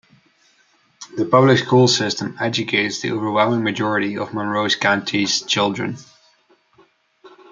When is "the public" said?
1.15-1.59